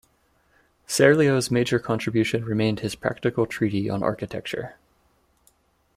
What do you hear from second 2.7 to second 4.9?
his practical treatise on architecture.